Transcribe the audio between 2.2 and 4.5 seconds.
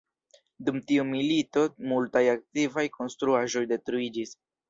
antikvaj konstruaĵoj detruiĝis.